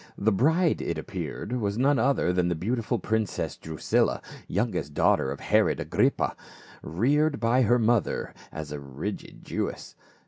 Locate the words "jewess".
9.45-9.93